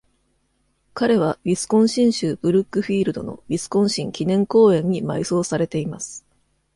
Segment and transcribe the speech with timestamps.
[0.95, 6.25] 彼は、ウィスコンシン州ブルックフィールドのウィスコンシン記念公園に埋葬されています。